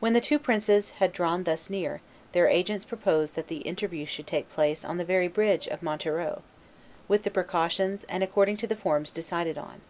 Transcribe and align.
When 0.00 0.12
the 0.12 0.20
two 0.20 0.40
princes 0.40 0.90
had 0.98 1.12
drawn 1.12 1.44
thus 1.44 1.70
near, 1.70 2.00
their 2.32 2.48
agents 2.48 2.84
proposed 2.84 3.36
that 3.36 3.46
the 3.46 3.58
interview 3.58 4.04
should 4.04 4.26
take 4.26 4.50
place 4.50 4.84
on 4.84 4.98
the 4.98 5.04
very 5.04 5.28
bridge 5.28 5.68
of 5.68 5.84
Montereau, 5.84 6.42
with 7.06 7.22
the 7.22 7.30
precautions 7.30 8.02
and 8.08 8.24
according 8.24 8.56
to 8.56 8.66
the 8.66 8.74
forms 8.74 9.12
decided 9.12 9.56
on. 9.56 9.82